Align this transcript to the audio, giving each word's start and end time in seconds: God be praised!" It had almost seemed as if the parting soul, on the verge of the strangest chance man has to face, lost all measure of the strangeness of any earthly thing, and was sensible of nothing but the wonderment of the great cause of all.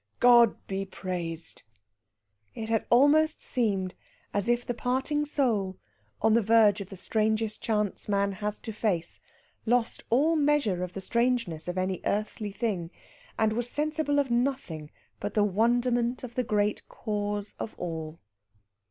God 0.19 0.57
be 0.65 0.83
praised!" 0.83 1.61
It 2.55 2.69
had 2.69 2.87
almost 2.89 3.39
seemed 3.43 3.93
as 4.33 4.49
if 4.49 4.65
the 4.65 4.73
parting 4.73 5.25
soul, 5.25 5.77
on 6.23 6.33
the 6.33 6.41
verge 6.41 6.81
of 6.81 6.89
the 6.89 6.97
strangest 6.97 7.61
chance 7.61 8.09
man 8.09 8.31
has 8.31 8.57
to 8.61 8.73
face, 8.73 9.19
lost 9.67 10.03
all 10.09 10.35
measure 10.35 10.81
of 10.83 10.93
the 10.93 11.01
strangeness 11.01 11.67
of 11.67 11.77
any 11.77 12.01
earthly 12.03 12.51
thing, 12.51 12.89
and 13.37 13.53
was 13.53 13.69
sensible 13.69 14.17
of 14.17 14.31
nothing 14.31 14.89
but 15.19 15.35
the 15.35 15.43
wonderment 15.43 16.23
of 16.23 16.33
the 16.33 16.43
great 16.43 16.87
cause 16.89 17.53
of 17.59 17.75
all. 17.77 18.19